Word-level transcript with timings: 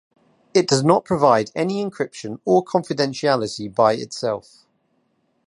It 0.55 0.67
does 0.67 0.83
not 0.83 1.05
provide 1.05 1.51
any 1.53 1.75
encryption 1.85 2.39
or 2.43 2.65
confidentiality 2.65 3.71
by 3.71 3.93
itself. 3.93 4.65